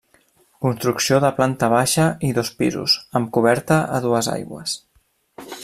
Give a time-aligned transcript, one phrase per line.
[0.65, 4.75] Construcció de planta baixa i dos pisos, amb coberta a dues aigües.